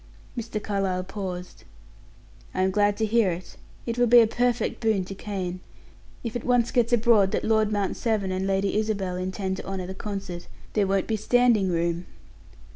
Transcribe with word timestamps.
Mr. 0.35 0.59
Carlyle 0.59 1.03
paused. 1.03 1.63
"I 2.55 2.63
am 2.63 2.71
glad 2.71 2.97
to 2.97 3.05
hear 3.05 3.29
it; 3.29 3.55
it 3.85 3.99
will 3.99 4.07
be 4.07 4.19
a 4.19 4.25
perfect 4.25 4.79
boon 4.79 5.05
to 5.05 5.13
Kane. 5.13 5.59
If 6.23 6.35
it 6.35 6.43
once 6.43 6.71
gets 6.71 6.91
abroad 6.91 7.29
that 7.33 7.43
Lord 7.45 7.71
Mount 7.71 7.95
Severn 7.95 8.31
and 8.31 8.47
Lady 8.47 8.75
Isabel 8.79 9.15
intend 9.15 9.57
to 9.57 9.67
honor 9.67 9.85
the 9.85 9.93
concert, 9.93 10.47
there 10.73 10.87
won't 10.87 11.05
be 11.05 11.17
standing 11.17 11.69
room." 11.69 12.07